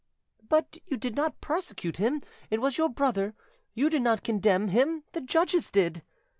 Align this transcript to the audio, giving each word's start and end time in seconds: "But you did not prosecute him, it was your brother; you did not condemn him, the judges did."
"But 0.41 0.79
you 0.87 0.97
did 0.97 1.15
not 1.15 1.41
prosecute 1.41 1.97
him, 1.97 2.21
it 2.49 2.59
was 2.59 2.75
your 2.75 2.89
brother; 2.89 3.35
you 3.75 3.87
did 3.87 4.01
not 4.01 4.23
condemn 4.23 4.69
him, 4.69 5.03
the 5.11 5.21
judges 5.21 5.69
did." 5.69 6.01